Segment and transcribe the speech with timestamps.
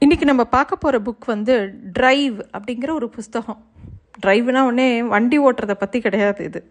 [0.00, 3.64] இன்றைக்கி நம்ம பார்க்க போகிற புக் வந்து ட்ரைவ் அப்படிங்கிற ஒரு புஸ்தகம்.
[4.22, 6.70] ட்ரைவ்னா உடனே வண்டி ஓட்டுறதை பற்றி கிடையாது இது.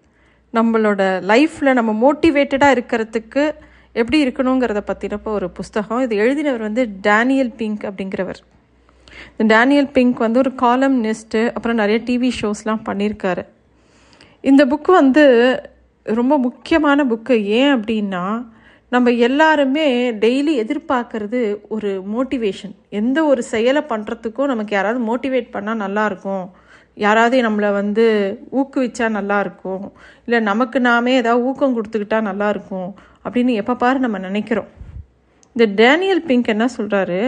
[0.54, 1.00] நம்மளோட
[1.32, 3.52] லைஃப்பில் நம்ம மோட்டிவேட்டடாக இருக்கிறதுக்கு
[3.92, 6.00] எப்படி இருக்கணுங்கிறத பற்றினப்போ ஒரு புஸ்தகம்.
[6.00, 8.40] இது எழுதினவர் வந்து டேனியல் பிங்க் அப்படிங்கிறவர்.
[9.38, 13.46] இந்த டேனியல் பிங்க் வந்து ஒரு காலம் நெஸ்ட்டு அப்புறம் நிறைய டிவி ஷோஸ்லாம் பண்ணியிருக்காரு.
[14.42, 15.26] இந்த புக்கு வந்து
[16.04, 18.26] ரொம்ப முக்கியமான புக்கு ஏன் அப்படின்னா
[18.90, 26.46] நம்ம எல்லாருமே டெய்லி எதிர்பார்க்கறது ஒரு மோட்டிவேஷன் எந்த ஒரு செயலை பண்ணுறதுக்கும் நமக்கு யாராவது மோட்டிவேட் பண்ணால் நல்லாயிருக்கும்
[26.94, 28.06] யாராவது நம்மளை வந்து
[28.52, 29.84] ஊக்குவிச்சா நல்லாயிருக்கும்
[30.26, 32.90] இல்லை நமக்கு நாமே ஏதாவது ஊக்கம் கொடுத்துக்கிட்டா நல்லாயிருக்கும்
[33.26, 34.70] அப்படின்னு எப்போ பாரு நம்ம நினைக்கிறோம்.
[35.54, 37.22] இந்த டேனியல் பிங்க் என்ன சொல்கிறாரு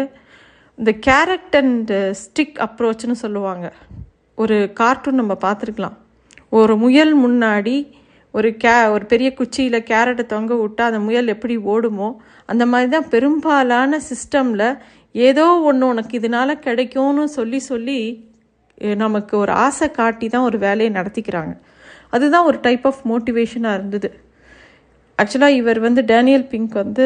[0.77, 1.91] இந்த கேரட் அண்ட்
[2.21, 3.73] ஸ்டிக் அப்ரோச்னு சொல்லுவாங்க.
[4.35, 5.97] ஒரு கார்ட்டூன் நம்ம பார்த்துருக்கலாம்.
[6.49, 7.75] ஒரு முயல் முன்னாடி
[8.33, 12.09] ஒரு கே ஒரு பெரிய குச்சியில் கேரட்டை தொங்க விட்டால் அந்த முயல் எப்படி ஓடுமோ
[12.45, 14.67] அந்த மாதிரி தான் பெரும்பாலான சிஸ்டமில்
[15.15, 17.99] ஏதோ ஒன்று உனக்கு இதனால் கிடைக்கும்னு சொல்லி சொல்லி
[18.97, 21.53] நமக்கு ஒரு ஆசை காட்டி தான் ஒரு வேலையை நடத்திக்கிறாங்க.
[22.09, 24.09] அதுதான் ஒரு டைப் ஆஃப் மோட்டிவேஷனாக இருந்தது.
[25.17, 27.05] ஆக்சுவலாக இவர் வந்து டேனியல் பிங்க் வந்து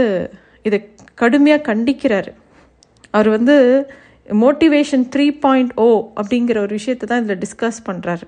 [0.65, 0.79] இதை
[1.21, 2.31] கடுமையாக கண்டிக்கிறாரு.
[3.11, 3.55] அவர் வந்து
[4.43, 5.87] மோட்டிவேஷன் த்ரீ பாயிண்ட் ஓ
[6.19, 8.25] அப்படிங்கிற ஒரு விஷயத்தை தான் இதில் டிஸ்கஸ் பண்ணுறாரு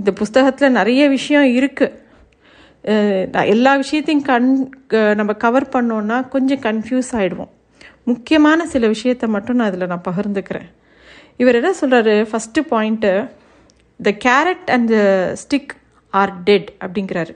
[0.00, 1.98] இந்த புஸ்தகத்தில் நிறைய விஷயம் இருக்குது
[3.54, 4.74] எல்லா விஷயத்தையும் கண்
[5.14, 7.52] நம்ம கவர் பண்ணோன்னா கொஞ்சம் கன்ஃபியூஸ் ஆகிடுவோம்
[8.04, 10.68] முக்கியமான சில விஷயத்தை மட்டும் நான் இதில் நான் பகிர்ந்துக்கிறேன்.
[11.36, 13.30] இவர் என்ன சொல்கிறாரு first point
[14.00, 14.98] the carrot and the
[15.42, 15.72] stick
[16.10, 17.34] are dead அப்படிங்கிறாரு.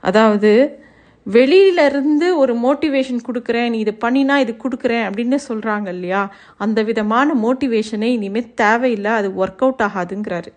[0.00, 0.80] அதாவது
[1.26, 6.34] வெளியிலேருந்து ஒரு மோட்டிவேஷன் கொடுக்குறேன் நீ இது பண்ணினா இது கொடுக்குறேன் அப்படின்னு சொல்கிறாங்க இல்லையா?
[6.56, 10.50] அந்த விதமான மோட்டிவேஷனே இனிமேல் தேவையில்லை அது ஒர்க் அவுட் ஆகாதுங்கிறாரு.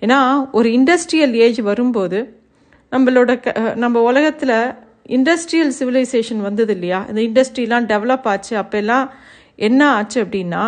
[0.00, 2.35] ஏன்னா ஒரு இண்டஸ்ட்ரியல் ஏஜ் வரும்போது
[2.92, 4.56] நம்மளோட க நம்ம உலகத்தில்
[5.16, 9.06] இண்டஸ்ட்ரியல் சிவிலைசேஷன் வந்தது இல்லையா இந்த இண்டஸ்ட்ரிலாம் டெவலப் ஆச்சு அப்போல்லாம்
[9.68, 10.64] என்ன ஆச்சு அப்படின்னா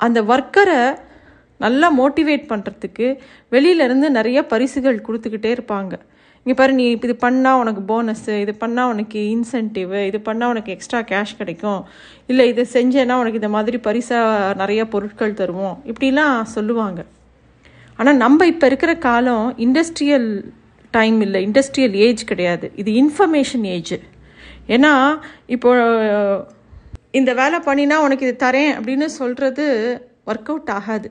[0.00, 0.80] அந்த ஒர்க்கரை
[1.60, 3.06] நல்லா மோட்டிவேட் பண்ணுறதுக்கு
[3.54, 5.94] வெளியிலேருந்து நிறைய பரிசுகள் கொடுத்துக்கிட்டே இருப்பாங்க.
[6.46, 11.00] இங்கே பாரு நீ இது பண்ணால் உனக்கு போனஸ்ஸு இது பண்ணால் உனக்கு இன்சென்டிவ் இது பண்ணால் உனக்கு எக்ஸ்ட்ரா
[11.10, 11.80] கேஷ் கிடைக்கும்.
[12.30, 15.76] இல்லை இதை செஞ்சேன்னா உனக்கு இந்த மாதிரி பரிசாக நிறைய பொருட்கள் தருவோம்.
[15.90, 17.00] இப்படிலாம் சொல்லுவாங்க.
[17.98, 20.28] ஆனால் நம்ம இப்போ இருக்கிற காலம் இண்டஸ்ட்ரியல்
[20.96, 21.40] டைம் இல்லை.
[21.48, 22.66] இண்டஸ்ட்ரியல் ஏஜ் கிடையாது.
[22.82, 23.94] இது இன்ஃபர்மேஷன் ஏஜ்
[24.74, 24.92] ஏன்னா
[25.54, 25.70] இப்போ
[27.18, 29.64] இந்த வேலை பண்ணினா உனக்கு இது தரேன் அப்படின்னு சொல்கிறது
[30.30, 31.08] ஒர்க் அவுட் ஆகாது.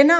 [0.00, 0.18] ஏன்னா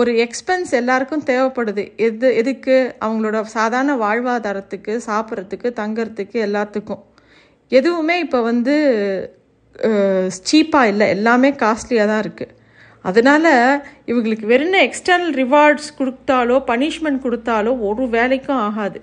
[0.00, 1.84] ஒரு எக்ஸ்பென்ஸ் எல்லாருக்கும் தேவைப்படுது.
[2.06, 2.76] எது எதுக்கு?
[3.04, 7.02] அவங்களோட சாதாரண வாழ்வாதாரத்துக்கு சாப்பிட்றதுக்கு தங்கிறதுக்கு எல்லாத்துக்கும்.
[7.78, 8.74] எதுவுமே இப்போ வந்து
[10.48, 11.06] சீப்பாக இல்லை.
[11.16, 12.54] எல்லாமே காஸ்ட்லியாக தான் இருக்குது
[13.08, 13.50] அதனால்
[14.06, 18.98] இவங்களுக்கு வெறும் எக்ஸ்டர்னல் ரிவார்ட்ஸ் கொடுத்தாலோ பனிஷ்மெண்ட் கொடுத்தாலோ ஒரு வேலைக்கும் ஆகாது.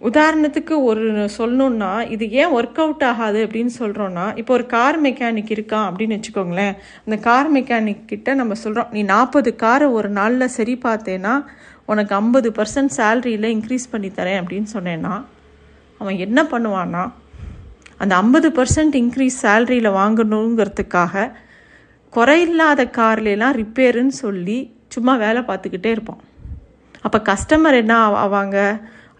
[0.00, 1.02] உதாரணத்துக்கு ஒரு
[1.38, 6.74] சொல்லணுன்னா இது ஏன் ஒர்க் அவுட் ஆகாது அப்படின்னு சொல்கிறோன்னா இப்போ ஒரு கார் மெக்கானிக் இருக்கான் அப்படின்னு வச்சுக்கோங்களேன்.
[7.04, 11.34] அந்த கார் மெக்கானிக் கிட்ட நம்ம சொல்கிறோம் நீ நாற்பது காரை ஒரு நாளில் சரி பார்த்தேன்னா
[11.86, 15.14] உனக்கு ஐம்பது பர்சன்ட் சேலரியில் இன்க்ரீஸ் பண்ணி தரேன் அப்படின்னு சொன்னேன்னா
[16.00, 17.04] அவன் என்ன பண்ணுவான்னா
[17.96, 21.14] அந்த ஐம்பது பர்சன்ட் இன்க்ரீஸ் சேலரியில் வாங்கணுங்கிறதுக்காக
[22.16, 24.58] குறையில்லாத கார்லாம் ரிப்பேருன்னு சொல்லி
[24.94, 26.20] சும்மா வேலை பார்த்துக்கிட்டே இருப்பான்.
[27.06, 28.58] அப்போ கஸ்டமர் என்ன ஆவாங்க?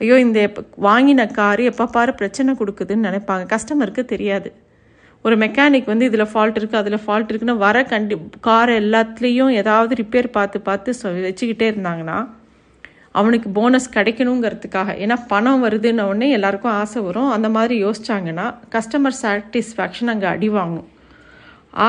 [0.00, 0.41] ஐயோ இந்த
[0.88, 3.44] வாங்கின கார் எப்போ பாரு பிரச்சனை கொடுக்குதுன்னு நினைப்பாங்க.
[3.54, 4.48] கஸ்டமருக்கு தெரியாது.
[5.25, 8.14] ஒரு மெக்கானிக் வந்து இதில் ஃபால்ட் இருக்குது அதில் ஃபால்ட் இருக்குன்னு வர கண்டி
[8.47, 12.16] கார் எல்லாத்துலேயும் ஏதாவது ரிப்பேர் பார்த்து பார்த்து சொ வச்சுக்கிட்டே இருந்தாங்கன்னா
[13.20, 17.31] அவனுக்கு போனஸ் கிடைக்கணுங்கிறதுக்காக ஏன்னா பணம் வருதுன்ன உடனே எல்லாருக்கும் ஆசை வரும்.
[17.36, 20.88] அந்த மாதிரி யோசிச்சாங்கன்னா கஸ்டமர் சாட்டிஸ்ஃபேக்ஷன் அங்கே அடி வாங்கும்.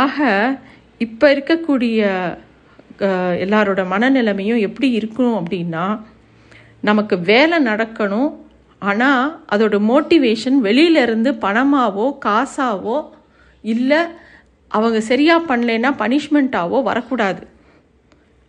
[0.02, 0.28] ஆக
[1.02, 2.00] இப்போ இருக்கக்கூடிய
[3.46, 5.86] எல்லாரோட மனநிலைமையும் எப்படி இருக்கணும் அப்படின்னா
[6.80, 8.32] நமக்கு வேலை நடக்கணும்
[8.80, 9.24] ஆனால்
[9.54, 12.98] அதோட மோட்டிவேஷன் வெளியிலேருந்து பணமாவோ காசாவோ
[13.64, 14.02] இல்லை
[14.72, 17.42] அவங்க சரியாக பண்ணலைன்னா பனிஷ்மெண்ட்டாவோ வரக்கூடாது.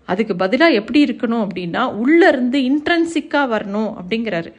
[0.09, 4.53] அதுக்கு பதிலாக எப்படி இருக்கணும் அப்படின்னா உள்ளேருந்து இன்ட்ரென்சிக்காக வரணும் அப்படிங்கிறாரு.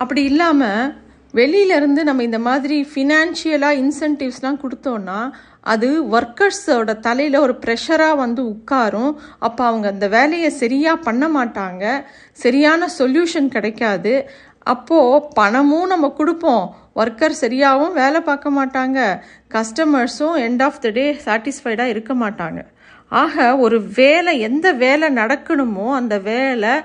[0.00, 0.92] அப்படி இல்லாமல்
[1.34, 5.18] வெளியிலேருந்து நம்ம இந்த மாதிரி ஃபினான்ஷியலாக இன்சென்டிவ்ஸ்லாம் கொடுத்தோன்னா
[5.60, 9.12] அது ஒர்க்கர்ஸோட தலையில் ஒரு ப்ரெஷராக வந்து உட்காரும்.
[9.38, 11.84] அப்போ அவங்க அந்த வேலையை சரியாக பண்ண மாட்டாங்க.
[12.32, 14.30] சரியான சொல்யூஷன் கிடைக்காது.
[14.58, 16.64] அப்போது பணமும் நம்ம கொடுப்போம்.
[16.96, 19.20] ஒர்க்கர் சரியாகவும் வேலை பார்க்க மாட்டாங்க.
[19.54, 22.62] கஸ்டமர்ஸும் எண்ட் ஆஃப் த டே சாட்டிஸ்ஃபைடாக இருக்க மாட்டாங்க.
[23.08, 26.80] ஆக ஒரு வேலை எந்த வேலை நடக்கணுமோ அந்த வேலை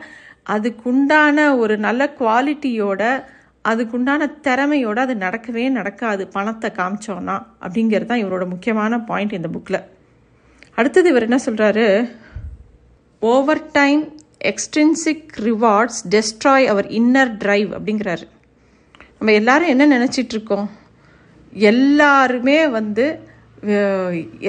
[0.50, 3.24] அதுக்குண்டான ஒரு நல்ல குவாலிட்டியோட
[3.70, 6.24] அதுக்குண்டான திறமையோடு அது நடக்கவே நடக்காது.
[6.36, 7.36] பணத்தை காமிச்சோன்னா
[7.66, 9.82] அப்படிங்கிறது தான் இவரோட முக்கியமான பாயிண்ட் இந்த புக்கில்
[10.78, 11.86] அடுத்தது இவர் என்ன சொல்கிறாரு
[13.20, 14.02] over time
[14.52, 18.26] extrinsic rewards destroy our inner drive அப்படிங்கிறாரு.
[19.18, 20.68] நம்ம எல்லாரும் என்ன நினச்சிட்ருக்கோம்
[21.72, 23.06] எல்லாருமே வந்து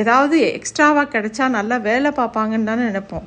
[0.03, 3.27] ஏதாவது எக்ஸ்ட்ராவாக கிடைச்சா நல்லா வேலை பார்ப்பாங்கன்னு தானே நினைப்போம்.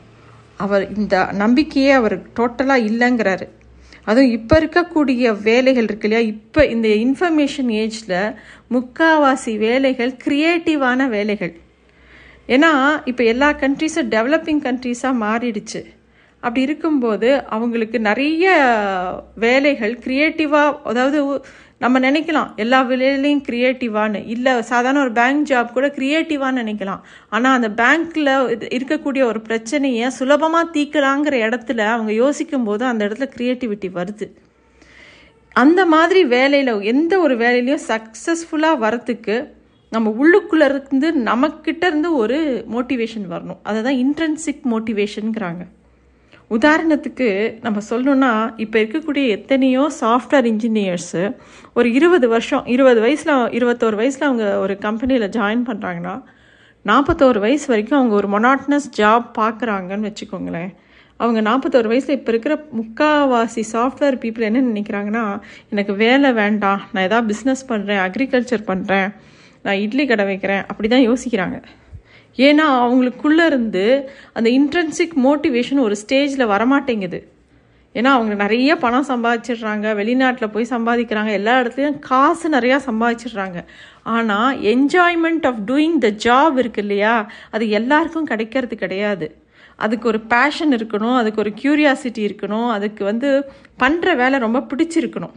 [0.64, 3.48] அவர் இந்த நம்பிக்கையே அவர் டோட்டலாக இல்லைங்கிறாரு.
[4.06, 6.28] அதுவும் இப்போ இருக்கக்கூடிய வேலைகள் இருக்கு இல்லையா?
[6.28, 8.34] இப்போ இந்த இன்ஃபர்மேஷன் ஏஜில்
[8.74, 11.54] முக்காவாசி வேலைகள் க்ரியேட்டிவான வேலைகள்.
[12.48, 12.72] ஏன்னா
[13.06, 15.82] இப்போ எல்லா கண்ட்ரீஸும் டெவலப்பிங் கண்ட்ரீஸாக மாறிடுச்சு.
[16.40, 18.46] அப்படி இருக்கும்போது அவங்களுக்கு நிறைய
[19.36, 21.44] வேலைகள் க்ரியேட்டிவாக அதாவது
[21.84, 27.04] நம்ம நினைக்கலாம் எல்லா வேலையிலையும் க்ரியேட்டிவான்னு இல்லை சாதாரண ஒரு பேங்க் ஜாப் கூட க்ரியேட்டிவான்னு நினைக்கலாம்.
[27.30, 28.32] ஆனால் அந்த பேங்க்கில்
[28.78, 34.28] இருக்கக்கூடிய ஒரு பிரச்சனையை சுலபமாக தீர்க்கலாங்கிற இடத்துல அவங்க யோசிக்கும் போது அந்த இடத்துல க்ரியேட்டிவிட்டி வருது.
[35.56, 39.38] அந்த மாதிரி வேலையில் எந்த ஒரு வேலையிலையும் சக்ஸஸ்ஃபுல்லாக வரத்துக்கு
[39.92, 42.38] நம்ம உள்ளுக்குள்ளே இருந்து நமக்கிட்ட இருந்து ஒரு
[42.72, 43.62] மோட்டிவேஷன் வரணும்.
[43.64, 45.64] அதை தான் இன்ட்ரென்சிக் மோட்டிவேஷனுங்கிறாங்க
[46.52, 47.28] உதாரணத்துக்கு
[47.62, 51.24] நம்ம சொல்லணும்னா இப்போ இருக்கக்கூடிய எத்தனையோ சாஃப்ட்வேர் இன்ஜினியர்ஸு
[51.74, 56.16] ஒரு இருபது வருஷம் இருபது வயசில் இருபத்தோரு வயசில் அவங்க ஒரு கம்பெனியில் ஜாயின் பண்ணுறாங்கன்னா
[56.86, 60.72] நாற்பத்தோரு வயசு வரைக்கும் அவங்க ஒரு மொனாட்னஸ் ஜாப் பார்க்குறாங்கன்னு வச்சுக்கோங்களேன்.
[61.18, 65.24] அவங்க நாற்பத்தோரு வயசில் இப்போ இருக்கிற முக்காவாசி சாஃப்ட்வேர் பீப்புள் என்ன நினைக்கிறாங்கன்னா
[65.70, 69.10] எனக்கு வேலை வேண்டாம் நான் ஏதாவது பிஸ்னஸ் பண்ணுறேன் அக்ரிகல்ச்சர் பண்ணுறேன்
[69.62, 71.58] நான் இட்லி கடை வைக்கிறேன் அப்படி தான் யோசிக்கிறாங்க.
[72.48, 73.84] ஏன்னா அவங்களுக்குள்ளே இருந்து
[74.38, 77.20] அந்த இன்ட்ரென்சிக் மோட்டிவேஷன் ஒரு ஸ்டேஜில் வரமாட்டேங்குது.
[77.94, 83.60] ஏன்னா அவங்க நிறைய பணம் சம்பாதிச்சிடுறாங்க வெளிநாட்டில் போய் சம்பாதிக்கிறாங்க எல்லா இடத்துலையும் காசு நிறையா சம்பாதிச்சிடுறாங்க.
[84.16, 87.16] ஆனால் enjoyment of doing the job இருக்கு இல்லையா?
[87.52, 89.28] அது எல்லாருக்கும் கிடைக்கிறது கிடையாது.
[89.76, 93.30] அதுக்கு ஒரு பேஷன் இருக்கணும் அதுக்கு ஒரு க்யூரியாசிட்டி இருக்கணும் அதுக்கு வந்து
[93.84, 95.36] பண்ணுற வேலை ரொம்ப பிடிச்சிருக்கணும்.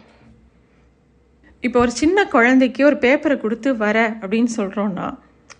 [1.61, 5.09] இப்போ ஒரு சின்ன குழந்தைக்கு ஒரு பேப்பரை கொடுத்து வர அப்படின்னு சொல்கிறோன்னா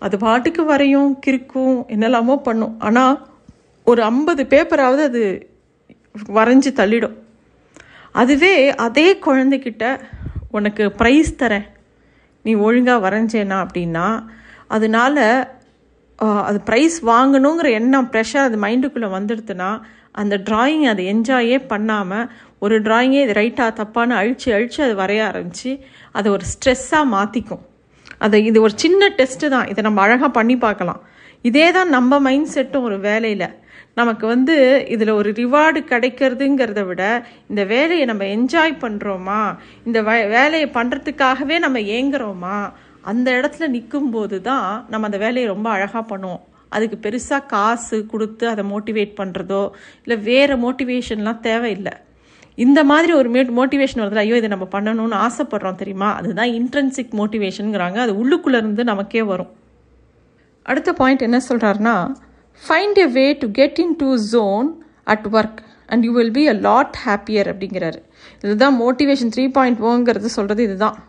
[0.05, 2.75] அது பாட்டுக்கு வரையும் கிறுக்கும் என்னெல்லாமோ பண்ணும்.
[2.87, 3.15] ஆனால்
[3.87, 5.23] ஒரு ஐம்பது பேப்பராவது அது
[6.37, 7.17] வரைஞ்சி தள்ளிடும்.
[8.21, 8.53] அதுவே
[8.87, 9.85] அதே குழந்தைக்கிட்ட
[10.57, 11.67] உனக்கு ப்ரைஸ் தரேன்.
[12.45, 13.57] நீ ஒழுங்காக வரைஞ்சேனா?
[13.65, 14.07] அப்படின்னா
[14.75, 15.17] அதனால
[16.49, 19.69] அது ப்ரைஸ் வாங்கணுங்கிற எண்ணம் ப்ரெஷர் அது மைண்டுக்குள்ளே வந்துடுதுன்னா
[20.21, 22.27] அந்த ட்ராயிங் அதை என்ஜாயே பண்ணாமல்
[22.63, 25.71] ஒரு ட்ராயிங்கே இது ரைட்டாக தப்பான்னு அழித்து அழித்து அது வரைய ஆரம்பித்து
[26.17, 27.63] அதை ஒரு ஸ்ட்ரெஸ்ஸாக மாற்றிக்கும்
[28.25, 29.67] அதை இது ஒரு சின்ன டெஸ்ட்டு தான்.
[29.71, 31.01] இதை நம்ம அழகாக பண்ணி பார்க்கலாம்.
[31.49, 33.49] இதே தான் நம்ம மைண்ட் செட்டும் ஒரு வேலையில்.
[33.99, 34.55] நமக்கு வந்து
[34.93, 37.03] இதில் ஒரு ரிவார்டு கிடைக்கிறதுங்கிறத விட
[37.49, 39.41] இந்த வேலையை நம்ம என்ஜாய் பண்ணுறோமா
[39.87, 42.57] இந்த வே வேலையை பண்ணுறதுக்காகவே நம்ம ஏங்குறோமா?
[43.11, 46.43] அந்த இடத்துல நிற்கும்போது தான் நம்ம அந்த வேலையை ரொம்ப அழகாக பண்ணுவோம்.
[46.75, 49.63] அதுக்கு பெருசாக காசு கொடுத்து அதை மோட்டிவேட் பண்ணுறதோ
[50.05, 51.93] இல்லை வேறு மோட்டிவேஷன்லாம் தேவையில்லை.
[52.55, 53.29] இந்த மாதிரி ஒரு
[53.59, 56.09] மோட்டிவேஷன் வருதுல ஐயோ இதை நம்ம பண்ணணும்னு ஆசைப்படுறோம் தெரியுமா?
[56.19, 59.51] அதுதான் இன்ட்ரென்சிக் மோட்டிவேஷனுங்கிறாங்க அது உள்ளுக்குள்ளே இருந்து நமக்கே வரும்.
[60.63, 61.95] அடுத்த பாயிண்ட் என்ன சொல்கிறாருன்னா
[62.61, 64.67] find a way to get in to zone
[65.13, 67.99] at work and you will be a lot happier அப்படிங்கிறாரு.
[68.43, 70.99] இதுதான் மோட்டிவேஷன் த்ரீ பாயிண்ட் ஓங்கிறது சொல்கிறது இதுதான்.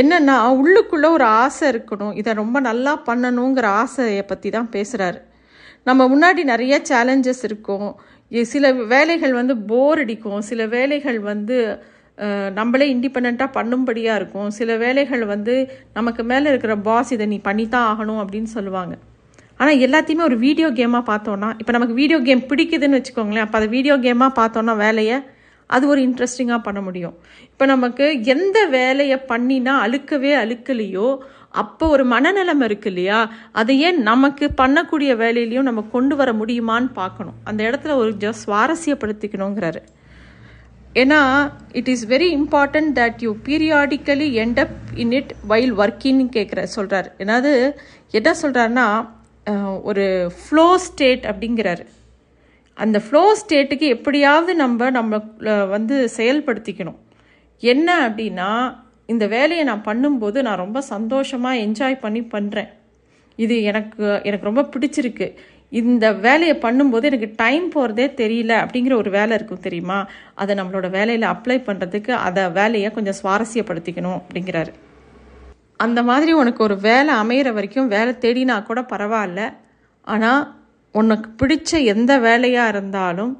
[0.00, 2.12] என்னென்னா உள்ளுக்குள்ளே ஒரு ஆசை இருக்கணும்.
[2.20, 5.20] இதை ரொம்ப நல்லா பண்ணணுங்கிற ஆசையை பற்றி தான் பேசுகிறாரு
[5.88, 7.88] நம்ம முன்னாடி நிறைய சேலஞ்சஸ் இருக்கும்.
[8.54, 10.40] சில வேலைகள் வந்து போர் அடிக்கும்.
[10.50, 11.56] சில வேலைகள் வந்து
[12.58, 14.50] நம்மளே இண்டிபெண்ட்டாக பண்ணும்படியாக இருக்கும்.
[14.58, 15.54] சில வேலைகள் வந்து
[15.98, 18.94] நமக்கு மேலே இருக்கிற பாஸ் இதை நீ பண்ணித்தான் ஆகணும் அப்படின்னு சொல்லுவாங்க.
[19.60, 23.96] ஆனால் எல்லாத்தையுமே ஒரு வீடியோ கேமாக பார்த்தோன்னா இப்போ நமக்கு வீடியோ கேம் பிடிக்குதுன்னு வச்சுக்கோங்களேன் அப்போ அதை வீடியோ
[24.06, 25.18] கேமாக பார்த்தோன்னா வேலையை
[25.70, 27.14] அது ஒரு இன்ட்ரெஸ்டிங்காக பண்ண முடியும்.
[27.50, 31.08] இப்போ நமக்கு எந்த வேலையை பண்ணினா அழுக்கவே அழுக்கலையோ
[31.62, 33.18] அப்போ ஒரு மனநிலைமை இருக்கு இல்லையா?
[33.60, 37.36] அதை ஏன் நமக்கு பண்ணக்கூடிய வேலையிலையும் நம்ம கொண்டு வர முடியுமான்னு பார்க்கணும்.
[37.44, 39.82] அந்த இடத்துல ஒரு ஜ சுவாரஸ்யப்படுத்திக்கணுங்கிறாரு.
[41.02, 41.20] ஏன்னா
[41.78, 47.08] it is very important that you periodically end up in it while ஒர்க்கின்னு கேட்குற சொல்கிறார்
[47.22, 47.52] என்னது?
[48.18, 48.86] என்ன சொல்கிறாருன்னா
[49.90, 50.06] ஒரு
[50.42, 51.84] ஃப்ளோ ஸ்டேட் அப்படிங்கிறாரு.
[52.76, 55.18] அந்த ஃப்ளோ ஸ்டேட்டுக்கு எப்படியாவது நம்ம நம்ம
[55.74, 56.98] வந்து செயல்படுத்திக்கணும்.
[57.62, 58.48] என்ன அப்படின்னா
[59.08, 62.70] இந்த வேலையை நான் பண்ணும்போது நான் ரொம்ப சந்தோஷமாக என்ஜாய் பண்ணி பண்ணுறேன்
[63.38, 65.26] இது எனக்கு எனக்கு ரொம்ப பிடிச்சிருக்கு.
[65.72, 69.98] இந்த வேலையை பண்ணும்போது எனக்கு டைம் போகிறதே தெரியல அப்படிங்கிற ஒரு வேலை இருக்கும் தெரியுமா?
[70.34, 74.72] அதை நம்மளோட வேலையில் அப்ளை பண்ணுறதுக்கு அதை வேலையை கொஞ்சம் சுவாரஸ்யப்படுத்திக்கணும் அப்படிங்கிறாரு.
[75.76, 79.40] அந்த மாதிரி உனக்கு ஒரு வேலை அமையிற வரைக்கும் வேலை தேடினா கூட பரவாயில்ல.
[80.06, 80.42] ஆனால்
[80.94, 83.32] உனக்கு பிடிச்ச எந்த வேலையாக இருந்தாலும்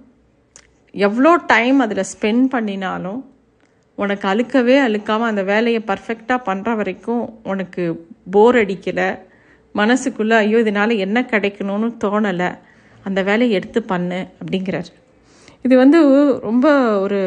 [0.95, 3.21] எவ்வளோ டைம் அதில் ஸ்பெண்ட் பண்ணினாலும்
[4.03, 7.23] உனக்கு அழுக்கவே அழுக்காமல் அந்த வேலையை பர்ஃபெக்டாக பண்ணுற வரைக்கும்
[7.53, 7.83] உனக்கு
[8.35, 9.09] போர் அடிக்கலை.
[9.75, 12.51] மனசுக்குள்ளே ஐயோ இதனால் என்ன கிடைக்கணும்னு தோணலை.
[13.07, 14.91] அந்த வேலையை எடுத்து பண்ணு அப்படிங்கிறார்.
[15.67, 15.99] இது வந்து
[16.47, 16.67] ரொம்ப
[17.05, 17.21] ஒரு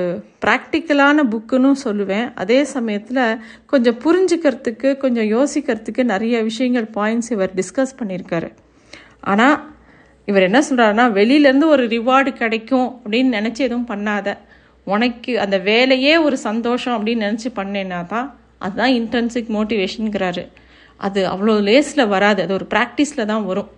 [0.43, 2.27] ப்ராக்டிக்கலான புக்குன்னு சொல்லுவேன்.
[2.41, 3.21] அதே சமயத்தில்
[3.71, 8.49] கொஞ்சம் புரிஞ்சுக்கிறதுக்கு கொஞ்சம் யோசிக்கிறதுக்கு நிறைய விஷயங்கள் பாயிண்ட்ஸ் இவர் டிஸ்கஸ் பண்ணியிருக்காரு.
[9.31, 9.57] ஆனால்
[10.31, 14.27] இவர் என்ன சொல்கிறாருன்னா வெளியிலேருந்து ஒரு ரிவார்டு கிடைக்கும் அப்படின்னு நினச்சி எதுவும் பண்ணாத.
[14.93, 18.27] உனக்கு அந்த வேலையே ஒரு சந்தோஷம் அப்படின்னு நினச்சி பண்ணேன்னா தான்
[18.65, 20.43] அதுதான் இன்டென்சிக் மோட்டிவேஷனுங்கிறாரு
[20.99, 22.39] அது அவ்வளோ லேஸில் வராது.
[22.45, 23.69] அது ஒரு ப்ராக்டிஸில் தான் வரும்.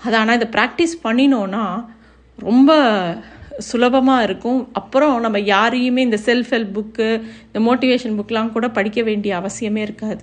[0.00, 1.64] அது ஆனால் இதை ப்ராக்டிஸ் பண்ணினோன்னா
[2.38, 2.70] ரொம்ப
[3.68, 4.60] சுலபமாக இருக்கும்.
[4.80, 7.08] அப்புறம் நம்ம யாரையுமே இந்த செல்ஃப் ஹெல்ப் புக்கு
[7.48, 10.22] இந்த மோட்டிவேஷன் புக்கெலாம் கூட படிக்க வேண்டிய அவசியமே இருக்காது.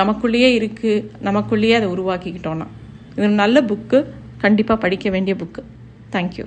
[0.00, 2.68] நமக்குள்ளேயே இருக்குது நமக்குள்ளேயே அதை உருவாக்கிக்கிட்டோன்னா
[3.16, 3.98] இது நல்ல புக்கு
[4.44, 5.62] கண்டிப்பாக படிக்க வேண்டிய புக்கு
[6.14, 6.46] தேங்க்யூ